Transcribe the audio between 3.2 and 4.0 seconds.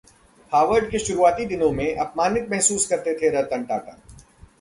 थे रतन टाटा